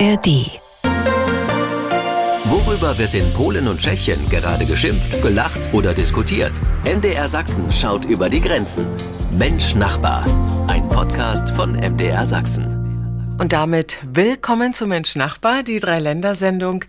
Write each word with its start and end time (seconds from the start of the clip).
ARD. 0.00 0.50
Worüber 2.46 2.98
wird 2.98 3.14
in 3.14 3.32
Polen 3.32 3.68
und 3.68 3.78
Tschechien 3.78 4.18
gerade 4.28 4.66
geschimpft, 4.66 5.22
gelacht 5.22 5.72
oder 5.72 5.94
diskutiert? 5.94 6.52
MDR 6.84 7.28
Sachsen 7.28 7.70
schaut 7.70 8.04
über 8.04 8.28
die 8.28 8.40
Grenzen. 8.40 8.86
Mensch 9.38 9.76
Nachbar. 9.76 10.26
Ein 10.66 10.88
Podcast 10.88 11.50
von 11.50 11.74
MDR 11.74 12.26
Sachsen. 12.26 13.36
Und 13.38 13.52
damit 13.52 13.98
willkommen 14.12 14.74
zu 14.74 14.86
Mensch 14.86 15.14
Nachbar, 15.14 15.62
die 15.62 15.78
Dreiländersendung. 15.78 16.84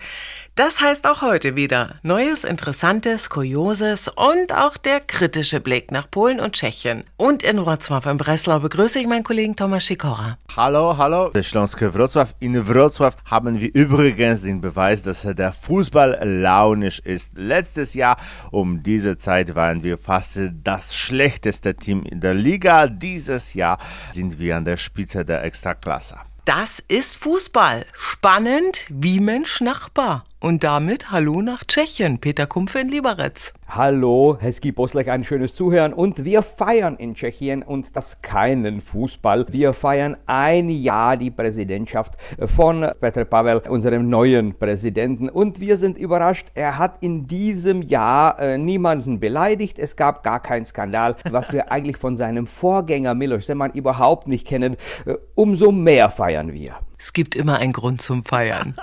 Das 0.57 0.79
heißt 0.79 1.05
auch 1.05 1.21
heute 1.21 1.57
wieder 1.57 1.99
Neues, 2.01 2.45
Interessantes, 2.45 3.29
Kurioses 3.29 4.07
und 4.07 4.53
auch 4.53 4.77
der 4.77 5.01
kritische 5.01 5.59
Blick 5.59 5.91
nach 5.91 6.09
Polen 6.09 6.39
und 6.39 6.53
Tschechien. 6.53 7.03
Und 7.17 7.43
in 7.43 7.59
Wrocław 7.59 8.09
in 8.09 8.15
Breslau 8.15 8.59
begrüße 8.61 8.99
ich 8.99 9.05
meinen 9.05 9.25
Kollegen 9.25 9.57
Thomas 9.57 9.85
Sikora. 9.85 10.37
Hallo, 10.55 10.97
hallo, 10.97 11.29
der 11.31 11.43
Śląskie 11.43 11.89
Wrocław. 11.89 12.35
In 12.39 12.55
Wrocław 12.55 13.15
haben 13.25 13.59
wir 13.59 13.69
übrigens 13.75 14.43
den 14.43 14.61
Beweis, 14.61 15.01
dass 15.01 15.23
der 15.23 15.51
Fußball 15.51 16.21
launisch 16.23 16.99
ist. 16.99 17.31
Letztes 17.35 17.93
Jahr 17.93 18.17
um 18.51 18.81
diese 18.81 19.17
Zeit 19.17 19.55
waren 19.55 19.83
wir 19.83 19.97
fast 19.97 20.39
das 20.63 20.95
schlechteste 20.95 21.75
Team 21.75 22.03
in 22.03 22.21
der 22.21 22.33
Liga. 22.33 22.87
Dieses 22.87 23.55
Jahr 23.55 23.77
sind 24.13 24.39
wir 24.39 24.55
an 24.55 24.63
der 24.63 24.77
Spitze 24.77 25.25
der 25.25 25.43
Extraklasse. 25.43 26.15
Das 26.45 26.81
ist 26.87 27.17
Fußball. 27.17 27.85
Spannend 27.93 28.85
wie 28.87 29.19
Mensch 29.19 29.61
Nachbar. 29.61 30.23
Und 30.41 30.65
damit 30.65 31.11
Hallo 31.11 31.41
nach 31.41 31.63
Tschechien. 31.63 32.19
Peter 32.19 32.45
Kumpfe 32.45 32.79
in 32.79 32.89
Liberec. 32.89 33.53
Hallo, 33.69 34.37
Heski 34.39 34.73
Boslech, 34.73 35.09
ein 35.09 35.23
schönes 35.23 35.55
Zuhören. 35.55 35.93
Und 35.93 36.25
wir 36.25 36.43
feiern 36.43 36.97
in 36.97 37.15
Tschechien 37.15 37.63
und 37.63 37.95
das 37.95 38.21
keinen 38.21 38.81
Fußball. 38.81 39.45
Wir 39.49 39.73
feiern 39.73 40.17
ein 40.27 40.69
Jahr 40.69 41.15
die 41.15 41.31
Präsidentschaft 41.31 42.15
von 42.45 42.85
Petr 42.99 43.23
Pavel, 43.23 43.63
unserem 43.69 44.09
neuen 44.09 44.59
Präsidenten. 44.59 45.29
Und 45.29 45.61
wir 45.61 45.77
sind 45.77 45.97
überrascht, 45.97 46.47
er 46.53 46.77
hat 46.77 47.01
in 47.01 47.27
diesem 47.27 47.81
Jahr 47.81 48.37
äh, 48.37 48.57
niemanden 48.57 49.21
beleidigt. 49.21 49.79
Es 49.79 49.95
gab 49.95 50.21
gar 50.21 50.41
keinen 50.41 50.65
Skandal, 50.65 51.15
was 51.31 51.53
wir 51.53 51.71
eigentlich 51.71 51.97
von 51.97 52.17
seinem 52.17 52.45
Vorgänger 52.45 53.15
Milos 53.15 53.45
Zeman 53.45 53.71
überhaupt 53.71 54.27
nicht 54.27 54.45
kennen. 54.45 54.75
Äh, 55.05 55.15
umso 55.33 55.71
mehr 55.71 56.11
feiern 56.11 56.51
wir. 56.51 56.75
Es 56.99 57.13
gibt 57.13 57.35
immer 57.35 57.57
einen 57.59 57.73
Grund 57.73 58.01
zum 58.01 58.25
Feiern. 58.25 58.75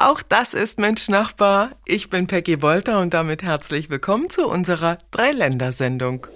Auch 0.00 0.22
das 0.22 0.54
ist 0.54 0.78
Mensch 0.78 1.08
Nachbar. 1.08 1.72
Ich 1.84 2.08
bin 2.08 2.28
Peggy 2.28 2.62
Wolter 2.62 3.00
und 3.00 3.14
damit 3.14 3.42
herzlich 3.42 3.90
willkommen 3.90 4.30
zu 4.30 4.46
unserer 4.46 4.96
Dreiländersendung. 5.10 6.28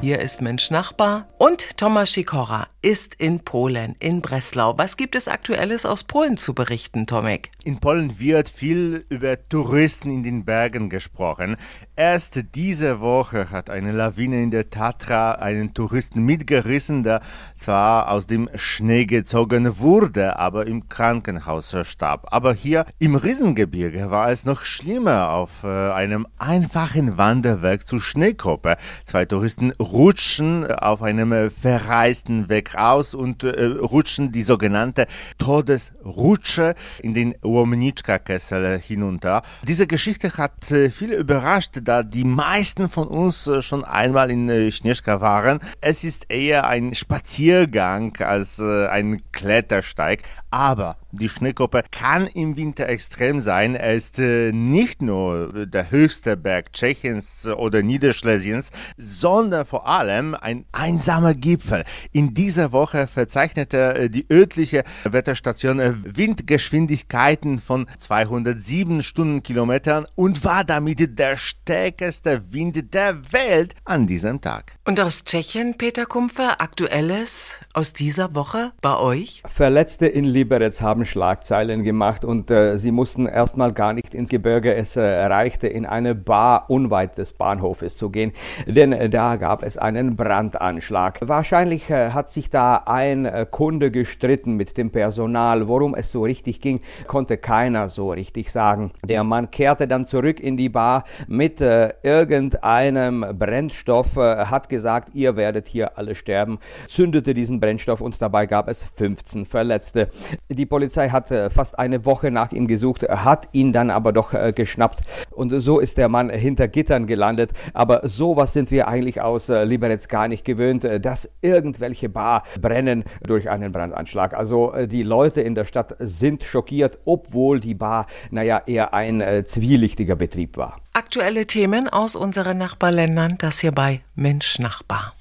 Hier 0.00 0.20
ist 0.20 0.40
Mensch 0.40 0.70
Nachbar 0.70 1.28
und 1.36 1.76
Thomas 1.76 2.12
Sikora 2.12 2.68
ist 2.80 3.16
in 3.16 3.40
Polen, 3.40 3.96
in 4.00 4.22
Breslau. 4.22 4.78
Was 4.78 4.96
gibt 4.96 5.14
es 5.14 5.28
Aktuelles 5.28 5.84
aus 5.84 6.04
Polen 6.04 6.38
zu 6.38 6.54
berichten, 6.54 7.06
Tomek? 7.06 7.50
In 7.64 7.80
Polen 7.80 8.18
wird 8.18 8.48
viel 8.48 9.04
über 9.10 9.36
Touristen 9.48 10.10
in 10.10 10.22
den 10.22 10.46
Bergen 10.46 10.88
gesprochen. 10.88 11.56
Erst 12.00 12.54
diese 12.54 13.02
Woche 13.02 13.50
hat 13.50 13.68
eine 13.68 13.92
Lawine 13.92 14.42
in 14.42 14.50
der 14.50 14.70
Tatra 14.70 15.32
einen 15.32 15.74
Touristen 15.74 16.24
mitgerissen, 16.24 17.02
der 17.02 17.20
zwar 17.54 18.10
aus 18.10 18.26
dem 18.26 18.48
Schnee 18.54 19.04
gezogen 19.04 19.78
wurde, 19.80 20.38
aber 20.38 20.66
im 20.66 20.88
Krankenhaus 20.88 21.76
starb. 21.82 22.28
Aber 22.30 22.54
hier 22.54 22.86
im 22.98 23.16
Riesengebirge 23.16 24.10
war 24.10 24.30
es 24.30 24.46
noch 24.46 24.62
schlimmer. 24.62 25.28
Auf 25.28 25.62
äh, 25.62 25.66
einem 25.66 26.26
einfachen 26.38 27.18
Wanderweg 27.18 27.86
zur 27.86 28.00
Schneegruppe. 28.00 28.78
Zwei 29.04 29.26
Touristen 29.26 29.70
rutschen 29.72 30.72
auf 30.72 31.02
einem 31.02 31.50
verreisten 31.50 32.48
Weg 32.48 32.76
aus 32.76 33.14
und 33.14 33.44
äh, 33.44 33.62
rutschen 33.62 34.32
die 34.32 34.40
sogenannte 34.40 35.06
Todesrutsche 35.36 36.76
in 37.02 37.12
den 37.12 37.34
Łomniczka-Kessel 37.44 38.78
hinunter. 38.78 39.42
Diese 39.68 39.86
Geschichte 39.86 40.38
hat 40.38 40.70
äh, 40.70 40.88
viele 40.88 41.16
überrascht, 41.16 41.89
da 41.90 42.04
die 42.04 42.24
meisten 42.24 42.88
von 42.88 43.08
uns 43.08 43.48
äh, 43.48 43.62
schon 43.62 43.84
einmal 43.84 44.30
in 44.30 44.48
äh, 44.48 44.70
Schneeschka 44.70 45.20
waren. 45.20 45.58
Es 45.80 46.04
ist 46.04 46.30
eher 46.30 46.68
ein 46.68 46.94
Spaziergang 46.94 48.16
als 48.20 48.60
äh, 48.60 48.86
ein 48.86 49.22
Klettersteig, 49.32 50.22
aber 50.50 50.98
die 51.12 51.28
Schneekuppe 51.28 51.82
kann 51.90 52.26
im 52.26 52.56
Winter 52.56 52.88
extrem 52.88 53.40
sein. 53.40 53.74
Er 53.74 53.94
ist 53.94 54.18
äh, 54.18 54.52
nicht 54.52 55.02
nur 55.02 55.66
der 55.66 55.90
höchste 55.90 56.36
Berg 56.36 56.72
Tschechiens 56.72 57.48
oder 57.48 57.82
Niederschlesiens, 57.82 58.70
sondern 58.96 59.66
vor 59.66 59.86
allem 59.86 60.34
ein 60.34 60.64
einsamer 60.72 61.34
Gipfel. 61.34 61.84
In 62.12 62.34
dieser 62.34 62.72
Woche 62.72 63.06
verzeichnete 63.06 63.94
äh, 63.94 64.10
die 64.10 64.26
örtliche 64.30 64.84
Wetterstation 65.04 65.80
äh, 65.80 65.94
Windgeschwindigkeiten 66.04 67.58
von 67.58 67.86
207 67.98 69.02
Stundenkilometern 69.02 70.06
und 70.14 70.44
war 70.44 70.64
damit 70.64 71.18
der 71.18 71.36
stärkste 71.36 72.52
Wind 72.52 72.94
der 72.94 73.32
Welt 73.32 73.74
an 73.84 74.06
diesem 74.06 74.40
Tag. 74.40 74.72
Und 74.84 75.00
aus 75.00 75.24
Tschechien, 75.24 75.76
Peter 75.78 76.06
Kumpfer, 76.06 76.60
aktuelles 76.60 77.58
aus 77.72 77.92
dieser 77.92 78.34
Woche 78.34 78.72
bei 78.80 78.96
euch? 78.96 79.42
Verletzte 79.46 80.06
in 80.06 80.24
Liberec 80.24 80.80
haben 80.80 80.99
Schlagzeilen 81.04 81.82
gemacht 81.82 82.24
und 82.24 82.50
äh, 82.50 82.76
sie 82.78 82.90
mussten 82.90 83.26
erstmal 83.26 83.72
gar 83.72 83.92
nicht 83.92 84.14
ins 84.14 84.30
Gebirge. 84.30 84.74
Es 84.74 84.96
äh, 84.96 85.02
reichte 85.02 85.66
in 85.66 85.86
eine 85.86 86.14
Bar 86.14 86.66
unweit 86.68 87.18
des 87.18 87.32
Bahnhofes 87.32 87.96
zu 87.96 88.10
gehen, 88.10 88.32
denn 88.66 88.92
äh, 88.92 89.08
da 89.08 89.36
gab 89.36 89.62
es 89.62 89.78
einen 89.78 90.16
Brandanschlag. 90.16 91.18
Wahrscheinlich 91.22 91.90
äh, 91.90 92.10
hat 92.10 92.30
sich 92.30 92.50
da 92.50 92.82
ein 92.86 93.24
äh, 93.24 93.46
Kunde 93.50 93.90
gestritten 93.90 94.54
mit 94.54 94.76
dem 94.76 94.90
Personal. 94.90 95.68
Worum 95.68 95.94
es 95.94 96.12
so 96.12 96.22
richtig 96.22 96.60
ging, 96.60 96.80
konnte 97.06 97.36
keiner 97.38 97.88
so 97.88 98.10
richtig 98.10 98.52
sagen. 98.52 98.92
Der 99.04 99.24
Mann 99.24 99.50
kehrte 99.50 99.88
dann 99.88 100.06
zurück 100.06 100.40
in 100.40 100.56
die 100.56 100.68
Bar 100.68 101.04
mit 101.26 101.60
irgendeinem 101.60 103.26
Brennstoff, 103.38 104.16
hat 104.16 104.68
gesagt, 104.68 105.14
ihr 105.14 105.36
werdet 105.36 105.66
hier 105.66 105.98
alle 105.98 106.14
sterben, 106.14 106.58
zündete 106.88 107.34
diesen 107.34 107.60
Brennstoff 107.60 108.00
und 108.00 108.20
dabei 108.20 108.46
gab 108.46 108.68
es 108.68 108.84
15 108.94 109.46
Verletzte. 109.46 110.08
Die 110.48 110.66
Polizei 110.66 110.89
hat 110.96 111.30
äh, 111.30 111.50
fast 111.50 111.78
eine 111.78 112.04
Woche 112.04 112.30
nach 112.30 112.52
ihm 112.52 112.66
gesucht, 112.66 113.02
hat 113.08 113.48
ihn 113.52 113.72
dann 113.72 113.90
aber 113.90 114.12
doch 114.12 114.34
äh, 114.34 114.52
geschnappt 114.52 115.00
und 115.30 115.50
so 115.60 115.78
ist 115.78 115.98
der 115.98 116.08
Mann 116.08 116.30
hinter 116.30 116.68
Gittern 116.68 117.06
gelandet. 117.06 117.52
Aber 117.74 118.08
sowas 118.08 118.52
sind 118.52 118.70
wir 118.70 118.88
eigentlich 118.88 119.20
aus 119.20 119.48
äh, 119.48 119.64
Liberec 119.64 120.08
gar 120.08 120.28
nicht 120.28 120.44
gewöhnt, 120.44 120.86
dass 121.02 121.28
irgendwelche 121.40 122.08
Bar 122.08 122.44
brennen 122.60 123.04
durch 123.26 123.50
einen 123.50 123.72
Brandanschlag. 123.72 124.34
Also 124.34 124.72
die 124.86 125.02
Leute 125.02 125.40
in 125.40 125.54
der 125.54 125.64
Stadt 125.64 125.96
sind 125.98 126.44
schockiert, 126.44 126.98
obwohl 127.04 127.60
die 127.60 127.74
Bar, 127.74 128.06
naja, 128.30 128.62
eher 128.66 128.94
ein 128.94 129.20
äh, 129.20 129.44
zwielichtiger 129.44 130.16
Betrieb 130.16 130.56
war. 130.56 130.76
Aktuelle 130.92 131.46
Themen 131.46 131.88
aus 131.88 132.16
unseren 132.16 132.58
Nachbarländern, 132.58 133.36
das 133.38 133.60
hier 133.60 133.72
bei 133.72 134.00
Mensch 134.14 134.58
Nachbar. 134.58 135.14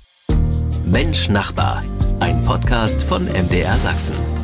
Mensch 0.85 1.29
Nachbar, 1.29 1.84
ein 2.19 2.41
Podcast 2.41 3.03
von 3.03 3.25
MDR 3.25 3.78
Sachsen. 3.78 4.38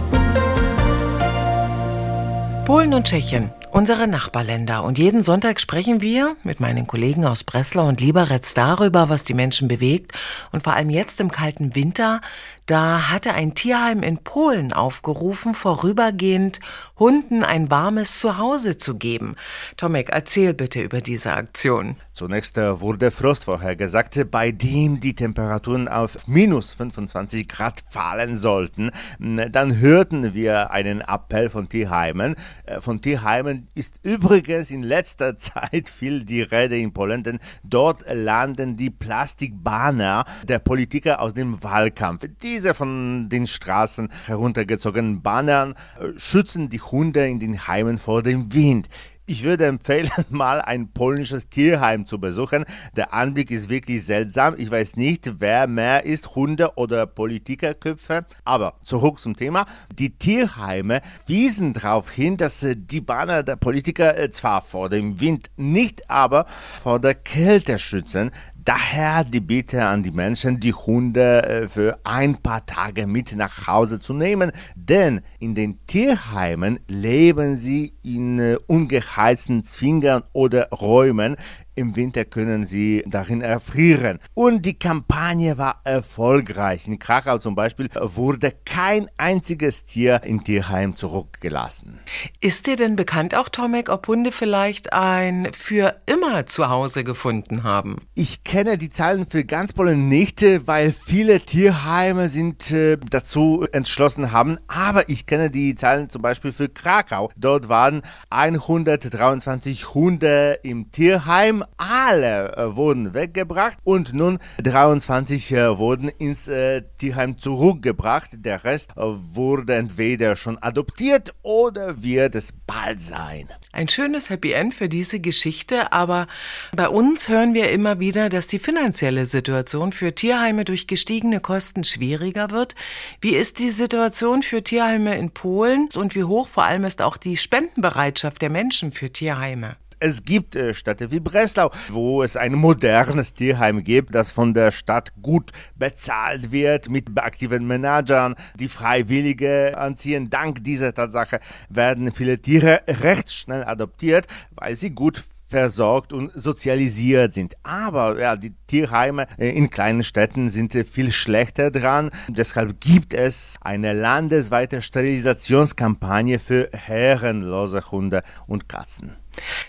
Polen 2.65 2.95
und 2.95 3.05
Tschechien, 3.05 3.51
unsere 3.69 4.07
Nachbarländer. 4.07 4.83
Und 4.83 4.97
jeden 4.97 5.21
Sonntag 5.21 5.61
sprechen 5.61 6.01
wir 6.01 6.35
mit 6.43 6.59
meinen 6.59 6.87
Kollegen 6.87 7.23
aus 7.23 7.43
Breslau 7.43 7.87
und 7.87 8.01
Liberec 8.01 8.41
darüber, 8.55 9.07
was 9.07 9.23
die 9.23 9.35
Menschen 9.35 9.67
bewegt. 9.67 10.13
Und 10.51 10.63
vor 10.63 10.73
allem 10.73 10.89
jetzt 10.89 11.21
im 11.21 11.29
kalten 11.29 11.75
Winter, 11.75 12.21
da 12.65 13.11
hatte 13.11 13.33
ein 13.33 13.53
Tierheim 13.53 14.01
in 14.01 14.17
Polen 14.17 14.73
aufgerufen, 14.73 15.53
vorübergehend 15.53 16.59
Hunden 16.97 17.43
ein 17.43 17.69
warmes 17.69 18.19
Zuhause 18.19 18.77
zu 18.77 18.95
geben. 18.95 19.35
Tomek, 19.77 20.09
erzähl 20.09 20.53
bitte 20.53 20.81
über 20.81 21.01
diese 21.01 21.33
Aktion. 21.33 21.95
Zunächst 22.13 22.57
äh, 22.57 22.79
wurde 22.79 23.11
Frost 23.11 23.45
vorhergesagt, 23.45 24.31
bei 24.31 24.51
dem 24.51 24.99
die 24.99 25.13
Temperaturen 25.13 25.87
auf 25.87 26.27
minus 26.27 26.71
25 26.71 27.47
Grad 27.47 27.83
fallen 27.89 28.35
sollten. 28.35 28.91
Dann 29.19 29.79
hörten 29.79 30.33
wir 30.33 30.71
einen 30.71 31.01
Appell 31.01 31.49
von 31.49 31.69
Tierheimen. 31.69 32.35
Äh, 32.65 32.81
von 32.81 33.01
Tierheimen 33.01 33.67
ist 33.75 33.99
übrigens 34.01 34.71
in 34.71 34.81
letzter 34.81 35.37
Zeit 35.37 35.89
viel 35.89 36.23
die 36.23 36.41
Rede 36.41 36.79
in 36.79 36.93
Polen, 36.93 37.23
denn 37.23 37.39
dort 37.63 38.05
landen 38.11 38.75
die 38.77 38.89
Plastikbanner 38.89 40.25
der 40.47 40.59
Politiker 40.59 41.19
aus 41.21 41.33
dem 41.33 41.61
Wahlkampf. 41.61 42.25
Diese 42.55 42.73
von 42.73 43.27
den 43.27 43.47
Straßen 43.47 44.07
heruntergezogenen 44.27 45.21
Bannern 45.21 45.75
äh, 45.99 46.17
schützen 46.17 46.69
die 46.69 46.79
Hunde 46.79 47.27
in 47.27 47.37
den 47.37 47.67
Heimen 47.67 47.97
vor 47.97 48.23
dem 48.23 48.53
Wind. 48.53 48.87
Ich 49.25 49.43
würde 49.43 49.65
empfehlen, 49.65 50.09
mal 50.29 50.61
ein 50.61 50.93
polnisches 50.93 51.49
Tierheim 51.49 52.05
zu 52.05 52.17
besuchen. 52.17 52.63
Der 52.95 53.13
Anblick 53.13 53.51
ist 53.51 53.69
wirklich 53.69 54.05
seltsam. 54.05 54.55
Ich 54.57 54.71
weiß 54.71 54.95
nicht, 54.95 55.41
wer 55.41 55.67
mehr 55.67 56.05
ist, 56.05 56.35
Hunde 56.35 56.77
oder 56.77 57.07
Politikerköpfe. 57.07 58.25
Aber 58.45 58.75
zurück 58.83 59.19
zum 59.19 59.35
Thema. 59.35 59.65
Die 59.91 60.11
Tierheime 60.11 61.01
wiesen 61.25 61.73
darauf 61.73 62.09
hin, 62.09 62.37
dass 62.37 62.63
äh, 62.63 62.77
die 62.77 63.01
Banner 63.01 63.43
der 63.43 63.57
Politiker 63.57 64.17
äh, 64.17 64.31
zwar 64.31 64.61
vor 64.61 64.87
dem 64.87 65.19
Wind, 65.19 65.49
nicht 65.57 66.09
aber 66.09 66.45
vor 66.81 67.01
der 67.01 67.15
Kälte 67.15 67.79
schützen. 67.79 68.31
Daher 68.65 69.23
die 69.23 69.41
Bitte 69.41 69.85
an 69.85 70.01
die 70.01 70.09
Menschen, 70.09 70.59
die 70.59 70.73
Hunde 70.73 71.43
äh, 71.43 71.67
für 71.67 71.99
ein 72.03 72.35
paar 72.35 72.65
Tage 72.65 73.05
mit 73.05 73.35
nach 73.35 73.67
Hause 73.67 73.99
zu 73.99 74.11
nehmen, 74.15 74.51
denn 74.73 75.21
in 75.37 75.53
den 75.53 75.85
Tierheimen 75.85 76.79
leben 76.87 77.55
sie 77.55 77.93
in 78.01 78.39
äh, 78.39 78.57
ungeheizten 78.65 79.61
Zwingern 79.61 80.23
oder 80.33 80.69
Räumen, 80.69 81.35
im 81.75 81.95
Winter 81.95 82.25
können 82.25 82.67
sie 82.67 83.03
darin 83.05 83.41
erfrieren. 83.41 84.19
Und 84.33 84.65
die 84.65 84.79
Kampagne 84.79 85.57
war 85.57 85.81
erfolgreich. 85.83 86.87
In 86.87 86.99
Krakau 86.99 87.37
zum 87.37 87.55
Beispiel 87.55 87.89
wurde 87.93 88.53
kein 88.65 89.09
einziges 89.17 89.85
Tier 89.85 90.21
im 90.23 90.43
Tierheim 90.43 90.95
zurückgelassen. 90.95 91.99
Ist 92.39 92.67
dir 92.67 92.77
denn 92.77 92.95
bekannt 92.95 93.35
auch, 93.35 93.49
Tomek, 93.49 93.89
ob 93.89 94.07
Hunde 94.07 94.31
vielleicht 94.31 94.93
ein 94.93 95.49
für 95.57 96.01
immer 96.05 96.45
Zuhause 96.45 97.03
gefunden 97.03 97.63
haben? 97.63 97.97
Ich 98.13 98.43
kenne 98.43 98.77
die 98.77 98.89
Zahlen 98.89 99.25
für 99.25 99.43
ganz 99.43 99.73
Polen 99.73 100.07
nicht, 100.07 100.41
weil 100.65 100.91
viele 100.91 101.41
Tierheime 101.41 102.29
sind 102.29 102.71
äh, 102.71 102.97
dazu 103.09 103.67
entschlossen 103.71 104.31
haben. 104.31 104.57
Aber 104.67 105.09
ich 105.09 105.25
kenne 105.25 105.49
die 105.49 105.75
Zahlen 105.75 106.09
zum 106.09 106.21
Beispiel 106.21 106.53
für 106.53 106.69
Krakau. 106.69 107.29
Dort 107.35 107.67
waren 107.67 108.01
123 108.29 109.93
Hunde 109.93 110.59
im 110.63 110.91
Tierheim 110.91 111.64
alle 111.77 112.55
äh, 112.55 112.75
wurden 112.75 113.13
weggebracht 113.13 113.77
und 113.83 114.13
nun 114.13 114.39
23 114.63 115.51
äh, 115.51 115.77
wurden 115.77 116.09
ins 116.09 116.47
äh, 116.47 116.83
Tierheim 116.97 117.37
zurückgebracht. 117.37 118.31
Der 118.33 118.63
Rest 118.63 118.93
wurde 118.95 119.75
entweder 119.75 120.35
schon 120.35 120.57
adoptiert 120.61 121.33
oder 121.41 122.01
wird 122.01 122.35
es 122.35 122.53
bald 122.65 123.01
sein. 123.01 123.49
Ein 123.71 123.89
schönes 123.89 124.29
Happy 124.29 124.53
End 124.53 124.73
für 124.73 124.87
diese 124.87 125.19
Geschichte, 125.19 125.91
aber 125.91 126.27
bei 126.75 126.87
uns 126.87 127.27
hören 127.27 127.53
wir 127.53 127.71
immer 127.71 127.99
wieder, 127.99 128.29
dass 128.29 128.47
die 128.47 128.59
finanzielle 128.59 129.25
Situation 129.25 129.91
für 129.91 130.15
Tierheime 130.15 130.65
durch 130.65 130.87
gestiegene 130.87 131.39
Kosten 131.39 131.83
schwieriger 131.83 132.51
wird. 132.51 132.75
Wie 133.21 133.35
ist 133.35 133.59
die 133.59 133.71
Situation 133.71 134.43
für 134.43 134.63
Tierheime 134.63 135.17
in 135.17 135.31
Polen 135.31 135.89
und 135.95 136.15
wie 136.15 136.23
hoch 136.23 136.47
vor 136.47 136.63
allem 136.63 136.85
ist 136.85 137.01
auch 137.01 137.17
die 137.17 137.37
Spendenbereitschaft 137.37 138.41
der 138.41 138.49
Menschen 138.49 138.91
für 138.91 139.11
Tierheime? 139.11 139.75
Es 139.99 140.23
gibt 140.23 140.55
äh, 140.55 140.73
Städte 140.73 141.11
wie 141.11 141.19
Breslau, 141.19 141.71
wo 141.89 142.23
es 142.23 142.35
ein 142.37 142.53
modernes 142.53 143.33
Tierheim 143.33 143.83
gibt, 143.83 144.13
das 144.13 144.31
von 144.31 144.53
der 144.53 144.71
Stadt 144.71 145.13
gut 145.21 145.51
bezahlt 145.75 146.51
wird, 146.51 146.89
mit 146.89 147.05
aktiven 147.17 147.65
Managern, 147.65 148.35
die 148.59 148.67
Freiwillige 148.67 149.77
anziehen. 149.77 150.29
Dank 150.29 150.63
dieser 150.63 150.93
Tatsache 150.93 151.39
werden 151.69 152.11
viele 152.11 152.39
Tiere 152.39 152.81
recht 152.87 153.31
schnell 153.31 153.63
adoptiert, 153.63 154.27
weil 154.51 154.75
sie 154.75 154.91
gut 154.91 155.23
versorgt 155.55 156.11
und 156.11 156.33
sozialisiert 156.35 157.33
sind. 157.33 157.55
Aber 157.63 158.19
ja, 158.19 158.35
die 158.35 158.53
Tierheime 158.67 159.25
äh, 159.37 159.51
in 159.51 159.69
kleinen 159.69 160.03
Städten 160.03 160.49
sind 160.49 160.75
äh, 160.75 160.83
viel 160.83 161.13
schlechter 161.13 161.71
dran. 161.71 162.11
Deshalb 162.27 162.81
gibt 162.81 163.13
es 163.13 163.55
eine 163.61 163.93
landesweite 163.93 164.81
Sterilisationskampagne 164.81 166.39
für 166.39 166.69
herrenlose 166.73 167.89
Hunde 167.89 168.21
und 168.49 168.67
Katzen. 168.67 169.15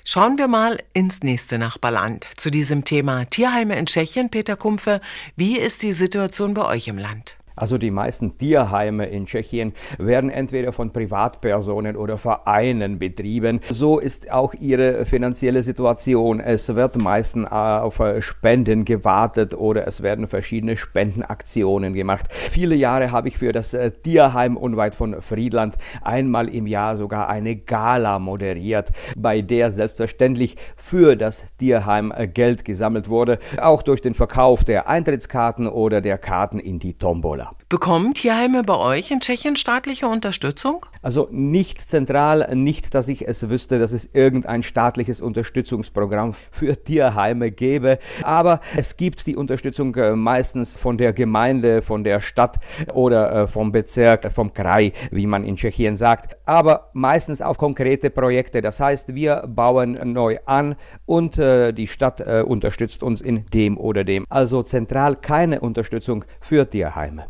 Schauen 0.04 0.38
wir 0.38 0.48
mal 0.48 0.76
ins 0.92 1.22
nächste 1.22 1.56
Nachbarland. 1.56 2.26
Zu 2.36 2.50
diesem 2.50 2.82
Thema 2.82 3.24
Tierheime 3.26 3.78
in 3.78 3.86
Tschechien, 3.86 4.28
Peter 4.28 4.56
Kumpfe. 4.56 5.00
Wie 5.36 5.56
ist 5.56 5.82
die 5.82 5.92
Situation 5.92 6.54
bei 6.54 6.64
euch 6.64 6.88
im 6.88 6.98
Land? 6.98 7.36
Also 7.56 7.78
die 7.78 7.90
meisten 7.90 8.36
Tierheime 8.38 9.06
in 9.06 9.26
Tschechien 9.26 9.72
werden 9.98 10.30
entweder 10.30 10.72
von 10.72 10.92
Privatpersonen 10.92 11.96
oder 11.96 12.18
Vereinen 12.18 12.98
betrieben. 12.98 13.60
So 13.70 13.98
ist 13.98 14.30
auch 14.30 14.54
ihre 14.54 15.06
finanzielle 15.06 15.62
Situation. 15.62 16.40
Es 16.40 16.74
wird 16.74 16.96
meistens 16.96 17.50
auf 17.50 18.00
Spenden 18.20 18.84
gewartet 18.84 19.54
oder 19.54 19.86
es 19.86 20.02
werden 20.02 20.28
verschiedene 20.28 20.76
Spendenaktionen 20.76 21.94
gemacht. 21.94 22.26
Viele 22.30 22.74
Jahre 22.74 23.10
habe 23.10 23.28
ich 23.28 23.38
für 23.38 23.52
das 23.52 23.72
äh, 23.74 23.90
Tierheim 23.90 24.56
unweit 24.56 24.94
von 24.94 25.22
Friedland 25.22 25.76
einmal 26.02 26.48
im 26.48 26.66
Jahr 26.66 26.96
sogar 26.96 27.28
eine 27.28 27.56
Gala 27.56 28.18
moderiert, 28.18 28.90
bei 29.16 29.40
der 29.40 29.70
selbstverständlich 29.70 30.56
für 30.76 31.16
das 31.16 31.46
Tierheim 31.58 32.12
äh, 32.14 32.28
Geld 32.28 32.64
gesammelt 32.64 33.08
wurde, 33.08 33.38
auch 33.60 33.82
durch 33.82 34.00
den 34.00 34.14
Verkauf 34.14 34.64
der 34.64 34.88
Eintrittskarten 34.88 35.66
oder 35.66 36.00
der 36.00 36.18
Karten 36.18 36.58
in 36.58 36.78
die 36.78 36.94
Tombola. 36.94 37.45
Bekommen 37.68 38.14
Tierheime 38.14 38.62
bei 38.62 38.76
euch 38.76 39.10
in 39.10 39.18
Tschechien 39.18 39.56
staatliche 39.56 40.06
Unterstützung? 40.06 40.86
Also 41.02 41.26
nicht 41.32 41.80
zentral, 41.90 42.54
nicht, 42.54 42.94
dass 42.94 43.08
ich 43.08 43.26
es 43.26 43.48
wüsste, 43.48 43.80
dass 43.80 43.90
es 43.90 44.08
irgendein 44.12 44.62
staatliches 44.62 45.20
Unterstützungsprogramm 45.20 46.32
für 46.52 46.82
Tierheime 46.82 47.50
gäbe. 47.50 47.98
Aber 48.22 48.60
es 48.76 48.96
gibt 48.96 49.26
die 49.26 49.34
Unterstützung 49.34 49.94
äh, 49.96 50.14
meistens 50.14 50.76
von 50.76 50.96
der 50.96 51.12
Gemeinde, 51.12 51.82
von 51.82 52.04
der 52.04 52.20
Stadt 52.20 52.58
oder 52.94 53.32
äh, 53.32 53.48
vom 53.48 53.72
Bezirk, 53.72 54.30
vom 54.30 54.52
Kraj, 54.52 54.92
wie 55.10 55.26
man 55.26 55.42
in 55.42 55.56
Tschechien 55.56 55.96
sagt. 55.96 56.36
Aber 56.46 56.90
meistens 56.92 57.42
auch 57.42 57.58
konkrete 57.58 58.10
Projekte. 58.10 58.62
Das 58.62 58.78
heißt, 58.78 59.14
wir 59.14 59.42
bauen 59.48 59.98
neu 60.12 60.36
an 60.46 60.76
und 61.04 61.36
äh, 61.38 61.72
die 61.72 61.88
Stadt 61.88 62.20
unterstützt 62.20 63.02
uns 63.02 63.20
in 63.20 63.46
dem 63.46 63.76
oder 63.76 64.04
dem. 64.04 64.24
Also 64.28 64.62
zentral 64.62 65.16
keine 65.16 65.60
Unterstützung 65.60 66.24
für 66.40 66.68
Tierheime. 66.68 67.26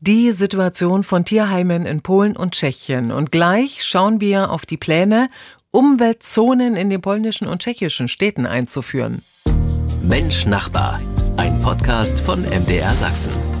Die 0.00 0.32
Situation 0.32 1.04
von 1.04 1.24
Tierheimen 1.24 1.86
in 1.86 2.02
Polen 2.02 2.36
und 2.36 2.52
Tschechien. 2.52 3.12
Und 3.12 3.32
gleich 3.32 3.84
schauen 3.84 4.20
wir 4.20 4.50
auf 4.50 4.66
die 4.66 4.76
Pläne, 4.76 5.28
Umweltzonen 5.70 6.76
in 6.76 6.90
den 6.90 7.00
polnischen 7.00 7.46
und 7.46 7.62
tschechischen 7.62 8.08
Städten 8.08 8.46
einzuführen. 8.46 9.22
Mensch 10.02 10.46
Nachbar, 10.46 11.00
ein 11.36 11.58
Podcast 11.58 12.20
von 12.20 12.42
MDR 12.42 12.94
Sachsen. 12.94 13.55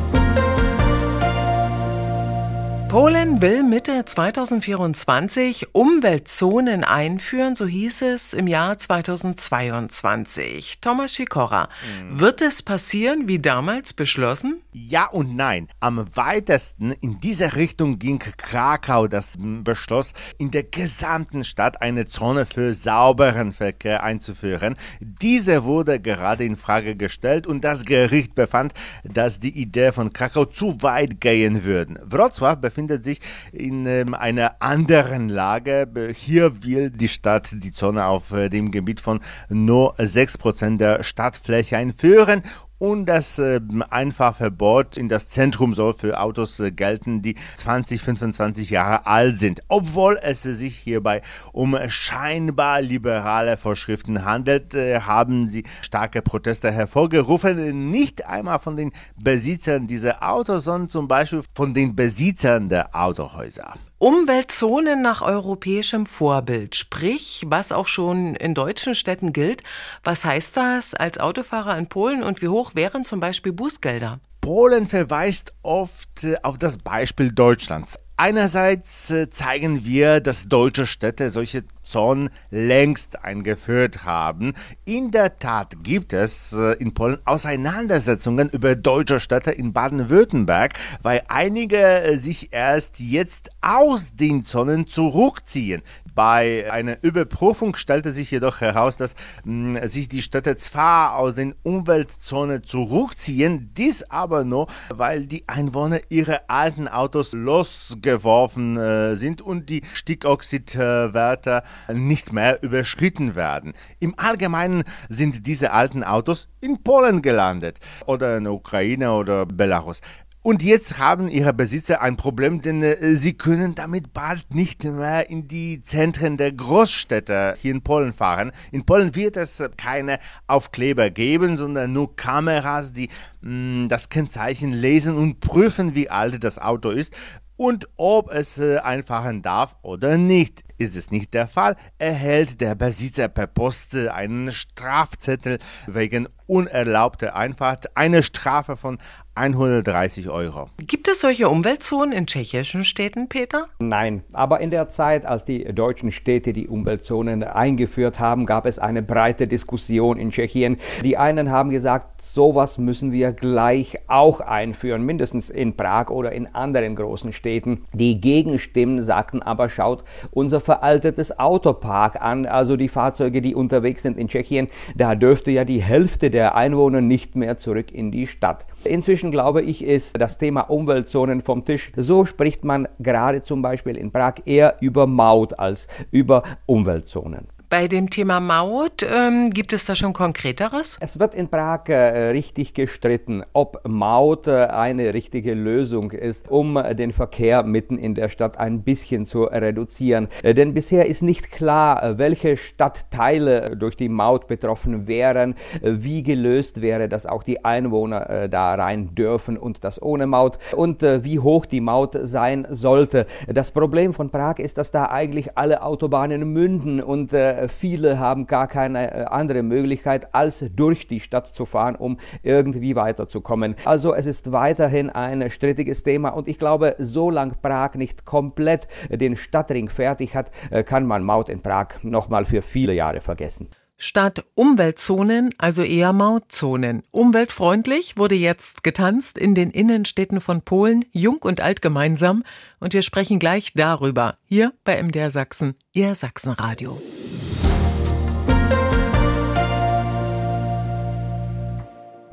Polen 2.96 3.42
will 3.42 3.62
Mitte 3.62 4.06
2024 4.06 5.74
Umweltzonen 5.74 6.82
einführen, 6.82 7.54
so 7.54 7.66
hieß 7.66 8.00
es 8.00 8.32
im 8.32 8.46
Jahr 8.46 8.78
2022. 8.78 10.80
Thomas 10.80 11.14
Sikora, 11.14 11.68
mhm. 12.00 12.20
wird 12.20 12.40
es 12.40 12.62
passieren 12.62 13.28
wie 13.28 13.38
damals 13.38 13.92
beschlossen? 13.92 14.62
Ja 14.72 15.08
und 15.08 15.36
nein. 15.36 15.68
Am 15.78 16.06
weitesten 16.14 16.92
in 16.92 17.20
dieser 17.20 17.56
Richtung 17.56 17.98
ging 17.98 18.18
Krakau, 18.18 19.08
das 19.08 19.34
beschloss, 19.38 20.14
in 20.38 20.50
der 20.50 20.62
gesamten 20.62 21.44
Stadt 21.44 21.82
eine 21.82 22.06
Zone 22.06 22.46
für 22.46 22.72
sauberen 22.72 23.52
Verkehr 23.52 24.04
einzuführen. 24.04 24.74
Diese 25.00 25.64
wurde 25.64 26.00
gerade 26.00 26.44
in 26.44 26.56
Frage 26.56 26.96
gestellt 26.96 27.46
und 27.46 27.62
das 27.62 27.84
Gericht 27.84 28.34
befand, 28.34 28.72
dass 29.04 29.38
die 29.38 29.60
Idee 29.60 29.92
von 29.92 30.14
Krakau 30.14 30.46
zu 30.46 30.80
weit 30.80 31.20
gehen 31.20 31.64
würde. 31.64 32.02
Wrocław 32.06 32.56
befindet 32.56 32.85
sich 33.02 33.20
in 33.52 33.86
ähm, 33.86 34.14
einer 34.14 34.60
anderen 34.60 35.28
Lage. 35.28 35.88
Hier 36.14 36.64
will 36.64 36.90
die 36.90 37.08
Stadt 37.08 37.48
die 37.52 37.72
Zone 37.72 38.06
auf 38.06 38.32
äh, 38.32 38.48
dem 38.48 38.70
Gebiet 38.70 39.00
von 39.00 39.20
nur 39.48 39.94
6% 39.96 40.78
der 40.78 41.02
Stadtfläche 41.02 41.76
einführen 41.76 42.42
und 42.78 43.06
das 43.06 43.38
äh, 43.38 43.60
Einfahrverbot 43.90 44.96
in 44.96 45.08
das 45.08 45.28
Zentrum 45.28 45.74
soll 45.74 45.94
für 45.94 46.20
Autos 46.20 46.60
äh, 46.60 46.70
gelten, 46.70 47.22
die 47.22 47.36
20, 47.56 48.00
25 48.00 48.70
Jahre 48.70 49.06
alt 49.06 49.38
sind. 49.38 49.62
Obwohl 49.68 50.18
es 50.22 50.42
sich 50.42 50.76
hierbei 50.76 51.22
um 51.52 51.76
scheinbar 51.88 52.82
liberale 52.82 53.56
Vorschriften 53.56 54.24
handelt, 54.24 54.74
äh, 54.74 55.00
haben 55.00 55.48
sie 55.48 55.64
starke 55.82 56.22
Proteste 56.22 56.70
hervorgerufen. 56.70 57.90
Nicht 57.90 58.26
einmal 58.26 58.58
von 58.58 58.76
den 58.76 58.92
Besitzern 59.16 59.86
dieser 59.86 60.22
Autos, 60.22 60.64
sondern 60.64 60.88
zum 60.88 61.08
Beispiel 61.08 61.42
von 61.54 61.74
den 61.74 61.96
Besitzern 61.96 62.68
der 62.68 62.94
Autohäuser. 62.94 63.74
Umweltzonen 63.98 65.00
nach 65.00 65.22
europäischem 65.22 66.04
Vorbild, 66.04 66.76
sprich, 66.76 67.44
was 67.46 67.72
auch 67.72 67.88
schon 67.88 68.36
in 68.36 68.52
deutschen 68.52 68.94
Städten 68.94 69.32
gilt. 69.32 69.62
Was 70.04 70.26
heißt 70.26 70.54
das 70.54 70.92
als 70.92 71.18
Autofahrer 71.18 71.78
in 71.78 71.86
Polen 71.86 72.22
und 72.22 72.42
wie 72.42 72.48
hoch 72.48 72.74
wären 72.74 73.06
zum 73.06 73.20
Beispiel 73.20 73.52
Bußgelder? 73.52 74.20
Polen 74.42 74.84
verweist 74.84 75.54
oft 75.62 76.24
äh, 76.24 76.36
auf 76.42 76.58
das 76.58 76.76
Beispiel 76.76 77.32
Deutschlands. 77.32 77.98
Einerseits 78.18 79.10
äh, 79.10 79.30
zeigen 79.30 79.86
wir, 79.86 80.20
dass 80.20 80.46
deutsche 80.46 80.84
Städte 80.84 81.30
solche 81.30 81.64
Zonen 81.86 82.30
längst 82.50 83.24
eingeführt 83.24 84.04
haben. 84.04 84.52
In 84.84 85.10
der 85.10 85.38
Tat 85.38 85.82
gibt 85.82 86.12
es 86.12 86.52
äh, 86.52 86.72
in 86.74 86.92
Polen 86.92 87.18
Auseinandersetzungen 87.24 88.50
über 88.50 88.74
deutsche 88.74 89.20
Städte 89.20 89.50
in 89.52 89.72
Baden-Württemberg, 89.72 90.74
weil 91.02 91.22
einige 91.28 91.78
äh, 91.78 92.16
sich 92.18 92.52
erst 92.52 93.00
jetzt 93.00 93.50
aus 93.60 94.14
den 94.14 94.44
Zonen 94.44 94.86
zurückziehen. 94.86 95.82
Bei 96.16 96.72
einer 96.72 96.96
Überprüfung 97.02 97.76
stellte 97.76 98.10
sich 98.10 98.30
jedoch 98.30 98.62
heraus, 98.62 98.96
dass 98.96 99.14
mh, 99.44 99.80
hm, 99.80 99.88
sich 99.88 100.08
die 100.08 100.22
Städte 100.22 100.56
zwar 100.56 101.16
aus 101.16 101.34
den 101.34 101.54
Umweltzonen 101.62 102.64
zurückziehen, 102.64 103.70
dies 103.76 104.02
aber 104.10 104.44
nur, 104.44 104.66
weil 104.88 105.26
die 105.26 105.46
Einwohner 105.46 106.00
ihre 106.08 106.48
alten 106.48 106.88
Autos 106.88 107.32
losgeworfen 107.32 108.78
äh, 108.78 109.14
sind 109.14 109.42
und 109.42 109.68
die 109.68 109.82
Stickoxidwerte 109.92 111.62
nicht 111.92 112.32
mehr 112.32 112.62
überschritten 112.62 113.34
werden. 113.34 113.72
Im 114.00 114.14
Allgemeinen 114.18 114.84
sind 115.08 115.46
diese 115.46 115.72
alten 115.72 116.02
Autos 116.02 116.48
in 116.60 116.82
Polen 116.82 117.22
gelandet 117.22 117.78
oder 118.06 118.36
in 118.36 118.44
der 118.44 118.52
Ukraine 118.52 119.12
oder 119.12 119.46
Belarus. 119.46 120.00
Und 120.46 120.62
jetzt 120.62 120.98
haben 120.98 121.26
ihre 121.28 121.52
Besitzer 121.52 122.02
ein 122.02 122.16
Problem, 122.16 122.62
denn 122.62 122.80
äh, 122.80 123.16
sie 123.16 123.32
können 123.32 123.74
damit 123.74 124.12
bald 124.12 124.54
nicht 124.54 124.84
mehr 124.84 125.28
in 125.28 125.48
die 125.48 125.82
Zentren 125.82 126.36
der 126.36 126.52
Großstädte 126.52 127.56
hier 127.60 127.72
in 127.72 127.82
Polen 127.82 128.12
fahren. 128.12 128.52
In 128.70 128.86
Polen 128.86 129.16
wird 129.16 129.36
es 129.36 129.60
keine 129.76 130.20
Aufkleber 130.46 131.10
geben, 131.10 131.56
sondern 131.56 131.92
nur 131.92 132.14
Kameras, 132.14 132.92
die 132.92 133.08
mm, 133.40 133.88
das 133.88 134.08
Kennzeichen 134.08 134.72
lesen 134.72 135.16
und 135.16 135.40
prüfen, 135.40 135.96
wie 135.96 136.10
alt 136.10 136.44
das 136.44 136.58
Auto 136.58 136.90
ist 136.90 137.12
und 137.56 137.88
ob 137.96 138.30
es 138.30 138.58
äh, 138.58 138.78
einfahren 138.78 139.42
darf 139.42 139.74
oder 139.82 140.16
nicht. 140.16 140.62
Ist 140.78 140.94
es 140.94 141.10
nicht 141.10 141.32
der 141.32 141.48
Fall, 141.48 141.76
erhält 141.98 142.60
der 142.60 142.74
Besitzer 142.74 143.28
per 143.28 143.46
Post 143.46 143.94
einen 143.96 144.52
Strafzettel 144.52 145.58
wegen 145.86 146.28
unerlaubter 146.46 147.34
Einfahrt, 147.34 147.96
eine 147.96 148.22
Strafe 148.22 148.76
von 148.76 148.98
130 149.34 150.30
Euro. 150.30 150.70
Gibt 150.78 151.08
es 151.08 151.20
solche 151.20 151.48
Umweltzonen 151.50 152.12
in 152.12 152.26
tschechischen 152.26 152.84
Städten, 152.84 153.28
Peter? 153.28 153.66
Nein, 153.78 154.22
aber 154.32 154.60
in 154.60 154.70
der 154.70 154.88
Zeit, 154.88 155.26
als 155.26 155.44
die 155.44 155.64
deutschen 155.64 156.10
Städte 156.10 156.54
die 156.54 156.68
Umweltzonen 156.68 157.44
eingeführt 157.44 158.18
haben, 158.18 158.46
gab 158.46 158.64
es 158.64 158.78
eine 158.78 159.02
breite 159.02 159.46
Diskussion 159.46 160.16
in 160.18 160.30
Tschechien. 160.30 160.78
Die 161.04 161.18
einen 161.18 161.50
haben 161.50 161.68
gesagt, 161.68 162.22
sowas 162.22 162.78
müssen 162.78 163.12
wir 163.12 163.32
gleich 163.32 163.98
auch 164.06 164.40
einführen, 164.40 165.02
mindestens 165.02 165.50
in 165.50 165.76
Prag 165.76 166.08
oder 166.08 166.32
in 166.32 166.54
anderen 166.54 166.96
großen 166.96 167.34
Städten. 167.34 167.84
Die 167.92 168.18
Gegenstimmen 168.20 169.02
sagten 169.02 169.42
aber, 169.42 169.68
schaut 169.68 170.04
unser 170.30 170.62
veraltetes 170.66 171.38
Autopark 171.38 172.20
an, 172.20 172.44
also 172.44 172.76
die 172.76 172.88
Fahrzeuge, 172.88 173.40
die 173.40 173.54
unterwegs 173.54 174.02
sind 174.02 174.18
in 174.18 174.28
Tschechien, 174.28 174.66
da 174.94 175.14
dürfte 175.14 175.50
ja 175.50 175.64
die 175.64 175.80
Hälfte 175.80 176.28
der 176.28 176.56
Einwohner 176.56 177.00
nicht 177.00 177.36
mehr 177.36 177.56
zurück 177.56 177.90
in 177.92 178.10
die 178.10 178.26
Stadt. 178.26 178.66
Inzwischen 178.84 179.30
glaube 179.30 179.62
ich, 179.62 179.82
ist 179.82 180.20
das 180.20 180.36
Thema 180.36 180.62
Umweltzonen 180.62 181.40
vom 181.40 181.64
Tisch. 181.64 181.92
So 181.96 182.24
spricht 182.24 182.64
man 182.64 182.88
gerade 182.98 183.42
zum 183.42 183.62
Beispiel 183.62 183.96
in 183.96 184.10
Prag 184.10 184.34
eher 184.44 184.76
über 184.80 185.06
Maut 185.06 185.58
als 185.58 185.86
über 186.10 186.42
Umweltzonen. 186.66 187.55
Bei 187.68 187.88
dem 187.88 188.10
Thema 188.10 188.38
Maut 188.38 189.02
ähm, 189.02 189.50
gibt 189.50 189.72
es 189.72 189.86
da 189.86 189.96
schon 189.96 190.12
Konkreteres? 190.12 190.98
Es 191.00 191.18
wird 191.18 191.34
in 191.34 191.48
Prag 191.48 191.88
äh, 191.88 192.28
richtig 192.28 192.74
gestritten, 192.74 193.42
ob 193.54 193.80
Maut 193.88 194.46
äh, 194.46 194.66
eine 194.66 195.12
richtige 195.14 195.52
Lösung 195.52 196.12
ist, 196.12 196.48
um 196.48 196.76
äh, 196.76 196.94
den 196.94 197.12
Verkehr 197.12 197.64
mitten 197.64 197.98
in 197.98 198.14
der 198.14 198.28
Stadt 198.28 198.56
ein 198.56 198.82
bisschen 198.82 199.26
zu 199.26 199.42
reduzieren. 199.42 200.28
Äh, 200.44 200.54
denn 200.54 200.74
bisher 200.74 201.06
ist 201.06 201.22
nicht 201.22 201.50
klar, 201.50 202.04
äh, 202.04 202.18
welche 202.18 202.56
Stadtteile 202.56 203.76
durch 203.76 203.96
die 203.96 204.10
Maut 204.10 204.46
betroffen 204.46 205.08
wären, 205.08 205.56
äh, 205.82 205.90
wie 205.96 206.22
gelöst 206.22 206.82
wäre, 206.82 207.08
dass 207.08 207.26
auch 207.26 207.42
die 207.42 207.64
Einwohner 207.64 208.46
da 208.48 208.74
rein 208.74 209.16
dürfen 209.16 209.56
und 209.56 209.82
das 209.82 210.00
ohne 210.00 210.28
Maut 210.28 210.58
und 210.74 211.02
wie 211.02 211.38
hoch 211.38 211.66
die 211.66 211.80
Maut 211.80 212.16
sein 212.22 212.66
sollte. 212.70 213.26
Das 213.48 213.70
Problem 213.70 214.12
von 214.12 214.30
Prag 214.30 214.58
ist, 214.58 214.78
dass 214.78 214.90
da 214.90 215.06
eigentlich 215.06 215.56
alle 215.56 215.82
Autobahnen 215.82 216.52
münden 216.52 217.02
und 217.02 217.32
viele 217.68 218.18
haben 218.18 218.46
gar 218.46 218.68
keine 218.68 219.12
äh, 219.12 219.24
andere 219.24 219.62
Möglichkeit, 219.62 220.34
als 220.34 220.64
durch 220.74 221.06
die 221.06 221.20
Stadt 221.20 221.54
zu 221.54 221.66
fahren, 221.66 221.96
um 221.96 222.18
irgendwie 222.42 222.96
weiterzukommen. 222.96 223.76
Also 223.84 224.14
es 224.14 224.26
ist 224.26 224.52
weiterhin 224.52 225.10
ein 225.10 225.50
strittiges 225.50 226.02
Thema 226.02 226.30
und 226.30 226.48
ich 226.48 226.58
glaube, 226.58 226.94
solange 226.98 227.54
Prag 227.60 227.94
nicht 227.94 228.24
komplett 228.24 228.88
den 229.10 229.36
Stadtring 229.36 229.88
fertig 229.88 230.34
hat, 230.34 230.50
äh, 230.70 230.82
kann 230.82 231.06
man 231.06 231.22
Maut 231.22 231.48
in 231.48 231.60
Prag 231.60 232.02
nochmal 232.02 232.44
für 232.44 232.62
viele 232.62 232.92
Jahre 232.92 233.20
vergessen. 233.20 233.68
Statt 233.98 234.44
Umweltzonen, 234.54 235.54
also 235.56 235.82
eher 235.82 236.12
Mautzonen. 236.12 237.02
Umweltfreundlich 237.12 238.18
wurde 238.18 238.34
jetzt 238.34 238.82
getanzt 238.82 239.38
in 239.38 239.54
den 239.54 239.70
Innenstädten 239.70 240.42
von 240.42 240.60
Polen, 240.60 241.06
jung 241.12 241.38
und 241.40 241.62
alt 241.62 241.80
gemeinsam. 241.80 242.44
Und 242.78 242.92
wir 242.92 243.00
sprechen 243.00 243.38
gleich 243.38 243.72
darüber, 243.74 244.36
hier 244.44 244.74
bei 244.84 245.02
MDR 245.02 245.30
Sachsen, 245.30 245.76
Ihr 245.94 246.14
Sachsenradio. 246.14 247.00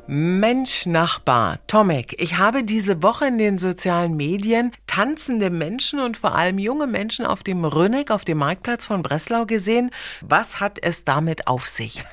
Mensch, 0.06 0.84
Nachbar, 0.84 1.60
Tomek, 1.66 2.20
ich 2.20 2.36
habe 2.36 2.62
diese 2.62 3.02
Woche 3.02 3.26
in 3.26 3.38
den 3.38 3.56
sozialen 3.56 4.14
Medien 4.16 4.70
tanzende 4.86 5.48
Menschen 5.48 5.98
und 5.98 6.18
vor 6.18 6.34
allem 6.34 6.58
junge 6.58 6.86
Menschen 6.86 7.24
auf 7.24 7.42
dem 7.42 7.64
Rönneck, 7.64 8.10
auf 8.10 8.22
dem 8.22 8.36
Marktplatz 8.36 8.84
von 8.84 9.02
Breslau 9.02 9.46
gesehen. 9.46 9.90
Was 10.20 10.60
hat 10.60 10.78
es 10.82 11.06
damit 11.06 11.46
auf 11.46 11.66
sich? 11.66 12.04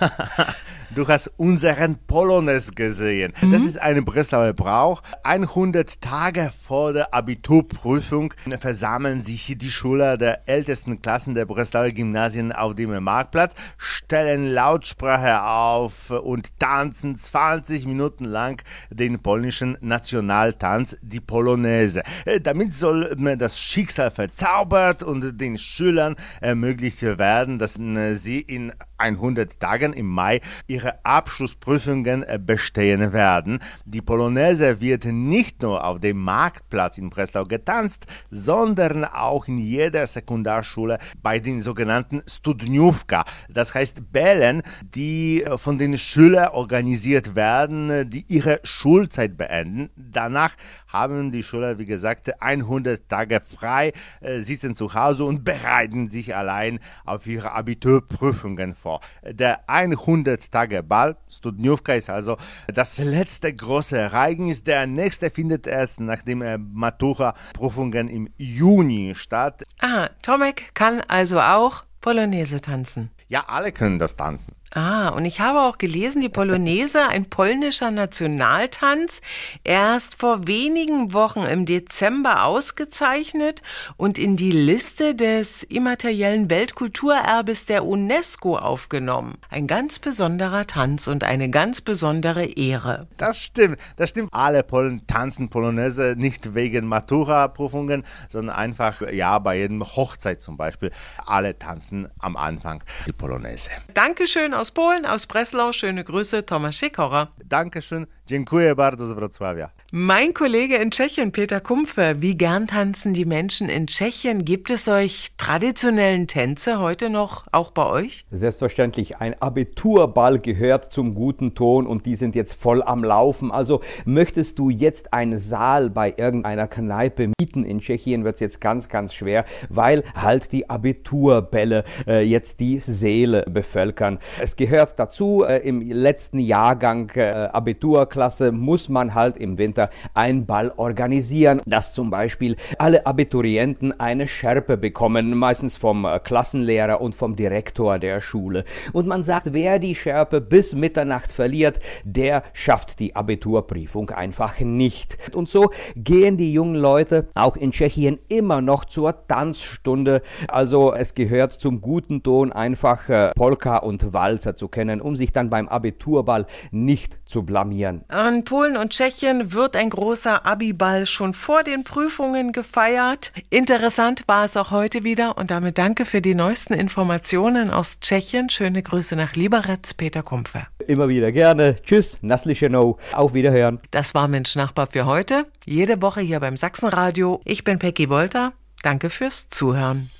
du 0.94 1.06
hast 1.06 1.28
unseren 1.36 1.96
Polonaise 2.06 2.72
gesehen. 2.72 3.32
Mhm. 3.40 3.52
Das 3.52 3.62
ist 3.62 3.80
ein 3.80 4.04
Breslauer 4.04 4.52
Brauch. 4.52 5.02
100 5.22 6.00
Tage 6.00 6.52
vor 6.66 6.92
der 6.92 7.14
Abiturprüfung 7.14 8.34
versammeln 8.58 9.22
sich 9.22 9.56
die 9.56 9.70
Schüler 9.70 10.16
der 10.16 10.48
ältesten 10.48 11.00
Klassen 11.00 11.34
der 11.34 11.46
Breslauer 11.46 11.90
Gymnasien 11.90 12.52
auf 12.52 12.74
dem 12.74 13.02
Marktplatz, 13.02 13.54
stellen 13.76 14.52
Lautsprache 14.52 15.42
auf 15.42 16.10
und 16.10 16.58
tanzen 16.58 17.16
20 17.16 17.86
Minuten 17.86 18.24
lang 18.24 18.62
den 18.90 19.20
polnischen 19.20 19.78
Nationaltanz, 19.80 20.96
die 21.02 21.20
Polonaise. 21.20 22.02
Damit 22.42 22.74
soll 22.74 23.16
das 23.38 23.58
Schicksal 23.58 24.10
verzaubert 24.10 25.02
und 25.02 25.40
den 25.40 25.58
Schülern 25.58 26.16
ermöglicht 26.40 27.02
werden, 27.02 27.58
dass 27.58 27.78
sie 28.14 28.40
in 28.40 28.72
100 29.00 29.58
Tagen 29.58 29.92
im 29.92 30.06
Mai 30.06 30.40
ihre 30.66 31.04
Abschlussprüfungen 31.04 32.22
äh, 32.22 32.38
bestehen 32.38 33.12
werden. 33.12 33.58
Die 33.84 34.02
Polonaise 34.02 34.80
wird 34.80 35.06
nicht 35.06 35.62
nur 35.62 35.84
auf 35.84 35.98
dem 36.00 36.18
Marktplatz 36.18 36.98
in 36.98 37.10
Breslau 37.10 37.44
getanzt, 37.44 38.06
sondern 38.30 39.04
auch 39.04 39.48
in 39.48 39.58
jeder 39.58 40.06
Sekundarschule 40.06 40.98
bei 41.22 41.38
den 41.38 41.62
sogenannten 41.62 42.22
Studniówka, 42.26 43.24
das 43.48 43.74
heißt 43.74 44.12
Bällen, 44.12 44.62
die 44.94 45.42
äh, 45.42 45.58
von 45.58 45.78
den 45.78 45.98
Schülern 45.98 46.48
organisiert 46.48 47.34
werden, 47.34 47.90
äh, 47.90 48.06
die 48.06 48.24
ihre 48.28 48.60
Schulzeit 48.62 49.36
beenden. 49.36 49.90
Danach 49.96 50.52
haben 50.92 51.30
die 51.30 51.42
Schüler, 51.42 51.78
wie 51.78 51.84
gesagt, 51.84 52.42
100 52.42 53.08
Tage 53.08 53.40
frei, 53.40 53.92
sitzen 54.40 54.74
zu 54.74 54.94
Hause 54.94 55.24
und 55.24 55.44
bereiten 55.44 56.08
sich 56.08 56.34
allein 56.34 56.78
auf 57.04 57.26
ihre 57.26 57.52
Abiturprüfungen 57.52 58.74
vor. 58.74 59.00
Der 59.22 59.66
100-Tage-Ball 59.68 61.16
Studniówka 61.28 61.94
ist 61.94 62.10
also 62.10 62.36
das 62.72 62.98
letzte 62.98 63.52
große 63.52 63.96
Ereignis. 63.96 64.62
Der 64.62 64.86
nächste 64.86 65.30
findet 65.30 65.66
erst 65.66 66.00
nach 66.00 66.22
den 66.22 66.42
äh, 66.42 66.58
Matura-Prüfungen 66.58 68.08
im 68.08 68.28
Juni 68.36 69.14
statt. 69.14 69.64
Ah, 69.80 70.08
Tomek 70.22 70.74
kann 70.74 71.00
also 71.08 71.40
auch 71.40 71.84
Polonaise 72.00 72.60
tanzen. 72.60 73.10
Ja, 73.28 73.44
alle 73.46 73.72
können 73.72 73.98
das 73.98 74.16
tanzen. 74.16 74.54
Ah, 74.72 75.08
und 75.08 75.24
ich 75.24 75.40
habe 75.40 75.62
auch 75.62 75.78
gelesen, 75.78 76.22
die 76.22 76.28
Polonaise, 76.28 77.08
ein 77.08 77.28
polnischer 77.28 77.90
Nationaltanz, 77.90 79.20
erst 79.64 80.14
vor 80.14 80.46
wenigen 80.46 81.12
Wochen 81.12 81.42
im 81.42 81.66
Dezember 81.66 82.44
ausgezeichnet 82.44 83.62
und 83.96 84.16
in 84.16 84.36
die 84.36 84.52
Liste 84.52 85.16
des 85.16 85.64
immateriellen 85.64 86.50
Weltkulturerbes 86.50 87.66
der 87.66 87.84
UNESCO 87.84 88.56
aufgenommen. 88.58 89.38
Ein 89.48 89.66
ganz 89.66 89.98
besonderer 89.98 90.68
Tanz 90.68 91.08
und 91.08 91.24
eine 91.24 91.50
ganz 91.50 91.80
besondere 91.80 92.44
Ehre. 92.44 93.08
Das 93.16 93.40
stimmt, 93.40 93.76
das 93.96 94.10
stimmt. 94.10 94.28
Alle 94.32 94.62
Polen 94.62 95.04
tanzen 95.08 95.48
Polonaise 95.48 96.14
nicht 96.16 96.54
wegen 96.54 96.86
Matura-Prüfungen, 96.86 98.04
sondern 98.28 98.54
einfach, 98.54 99.02
ja, 99.10 99.40
bei 99.40 99.58
jedem 99.58 99.82
Hochzeit 99.82 100.40
zum 100.40 100.56
Beispiel. 100.56 100.92
Alle 101.26 101.58
tanzen 101.58 102.08
am 102.20 102.36
Anfang 102.36 102.84
die 103.08 103.12
Polonaise. 103.12 103.70
Dankeschön 103.94 104.54
aus 104.60 104.70
Polen, 104.70 105.06
aus 105.06 105.26
Breslau. 105.26 105.72
Schöne 105.72 106.04
Grüße, 106.04 106.44
Thomas 106.44 106.76
Schickhorer. 106.76 107.32
Dankeschön. 107.48 108.06
Dziękuję 108.26 108.74
bardzo 108.74 109.06
z 109.06 109.12
Wrocławia. 109.12 109.70
Mein 109.92 110.34
Kollege 110.34 110.76
in 110.76 110.92
Tschechien, 110.92 111.32
Peter 111.32 111.60
Kumpfer, 111.60 112.22
wie 112.22 112.36
gern 112.36 112.68
tanzen 112.68 113.12
die 113.12 113.24
Menschen 113.24 113.68
in 113.68 113.88
Tschechien? 113.88 114.44
Gibt 114.44 114.70
es 114.70 114.84
solch 114.84 115.32
traditionellen 115.36 116.28
Tänze 116.28 116.78
heute 116.78 117.10
noch 117.10 117.48
auch 117.50 117.72
bei 117.72 117.84
euch? 117.86 118.24
Selbstverständlich. 118.30 119.16
Ein 119.16 119.34
Abiturball 119.42 120.38
gehört 120.38 120.92
zum 120.92 121.12
guten 121.12 121.56
Ton 121.56 121.88
und 121.88 122.06
die 122.06 122.14
sind 122.14 122.36
jetzt 122.36 122.52
voll 122.52 122.84
am 122.84 123.02
Laufen. 123.02 123.50
Also 123.50 123.80
möchtest 124.04 124.60
du 124.60 124.70
jetzt 124.70 125.12
einen 125.12 125.38
Saal 125.38 125.90
bei 125.90 126.14
irgendeiner 126.16 126.68
Kneipe 126.68 127.32
mieten 127.40 127.64
in 127.64 127.80
Tschechien, 127.80 128.22
wird 128.22 128.34
es 128.34 128.40
jetzt 128.40 128.60
ganz, 128.60 128.88
ganz 128.88 129.12
schwer, 129.12 129.44
weil 129.70 130.04
halt 130.14 130.52
die 130.52 130.70
Abiturbälle 130.70 131.82
äh, 132.06 132.22
jetzt 132.22 132.60
die 132.60 132.78
Seele 132.78 133.44
bevölkern. 133.50 134.20
Es 134.40 134.54
gehört 134.54 135.00
dazu, 135.00 135.42
äh, 135.42 135.56
im 135.66 135.80
letzten 135.80 136.38
Jahrgang 136.38 137.10
äh, 137.16 137.48
Abiturklasse 137.52 138.52
muss 138.52 138.88
man 138.88 139.14
halt 139.16 139.36
im 139.36 139.58
Winter 139.58 139.79
Schulleiter 139.80 139.90
ein 140.14 140.46
Ball 140.46 140.72
organisieren, 140.76 141.62
dass 141.66 141.92
zum 141.92 142.10
Beispiel 142.10 142.56
alle 142.78 143.06
Abiturienten 143.06 143.98
eine 143.98 144.26
Schärpe 144.26 144.76
bekommen, 144.76 145.36
meistens 145.36 145.76
vom 145.76 146.04
äh, 146.04 146.18
Klassenlehrer 146.18 147.00
und 147.00 147.14
vom 147.14 147.36
Direktor 147.36 147.98
der 147.98 148.20
Schule. 148.20 148.64
Und 148.92 149.06
man 149.06 149.24
sagt, 149.24 149.52
wer 149.52 149.78
die 149.78 149.94
Schärpe 149.94 150.40
bis 150.40 150.74
Mitternacht 150.74 151.32
verliert, 151.32 151.80
der 152.04 152.42
schafft 152.52 152.98
die 152.98 153.16
Abiturprüfung 153.16 154.10
einfach 154.10 154.58
nicht. 154.60 155.16
Und 155.34 155.48
so 155.48 155.70
gehen 155.96 156.36
die 156.36 156.52
jungen 156.52 156.76
Leute 156.76 157.28
auch 157.34 157.56
in 157.56 157.70
Tschechien 157.70 158.18
immer 158.28 158.60
noch 158.60 158.84
zur 158.84 159.26
Tanzstunde. 159.26 160.22
Also 160.48 160.92
es 160.92 161.14
gehört 161.14 161.52
zum 161.52 161.80
guten 161.80 162.22
Ton 162.22 162.52
einfach 162.52 163.08
äh, 163.08 163.30
Polka 163.34 163.78
und 163.78 164.12
Walzer 164.12 164.56
zu 164.56 164.68
kennen, 164.68 165.00
um 165.00 165.16
sich 165.16 165.32
dann 165.32 165.50
beim 165.50 165.68
Abiturball 165.68 166.46
nicht 166.70 167.18
zu 167.24 167.44
blamieren. 167.44 168.04
An 168.08 168.44
Polen 168.44 168.76
und 168.76 168.90
Tschechien 168.90 169.52
wird 169.52 169.69
ein 169.76 169.90
großer 169.90 170.46
Abiball 170.46 171.06
schon 171.06 171.34
vor 171.34 171.62
den 171.62 171.84
Prüfungen 171.84 172.52
gefeiert. 172.52 173.32
Interessant 173.50 174.24
war 174.26 174.44
es 174.44 174.56
auch 174.56 174.70
heute 174.70 175.04
wieder 175.04 175.36
und 175.38 175.50
damit 175.50 175.78
danke 175.78 176.04
für 176.04 176.20
die 176.20 176.34
neuesten 176.34 176.74
Informationen 176.74 177.70
aus 177.70 177.98
Tschechien. 178.00 178.50
Schöne 178.50 178.82
Grüße 178.82 179.16
nach 179.16 179.34
Liberec, 179.34 179.96
Peter 179.96 180.22
Kumpfer. 180.22 180.66
Immer 180.86 181.08
wieder 181.08 181.32
gerne. 181.32 181.76
Tschüss, 181.82 182.18
Nasliche 182.22 182.70
No. 182.70 182.98
Auf 183.12 183.34
Wiederhören. 183.34 183.80
Das 183.90 184.14
war 184.14 184.28
Mensch 184.28 184.56
Nachbar 184.56 184.88
für 184.90 185.06
heute. 185.06 185.46
Jede 185.66 186.00
Woche 186.02 186.20
hier 186.20 186.40
beim 186.40 186.56
Sachsenradio. 186.56 187.40
Ich 187.44 187.64
bin 187.64 187.78
Peggy 187.78 188.08
Wolter. 188.08 188.52
Danke 188.82 189.10
fürs 189.10 189.48
Zuhören. 189.48 190.10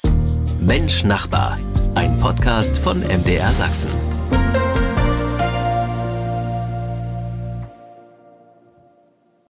Mensch 0.61 1.05
Nachbar, 1.05 1.59
ein 1.95 2.17
Podcast 2.19 2.77
von 2.79 3.01
MDR 3.01 3.53
Sachsen. 3.53 4.10